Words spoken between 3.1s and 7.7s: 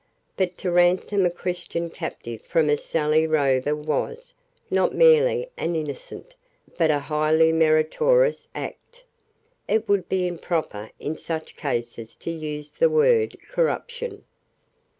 rover was, not merely an innocent, but a highly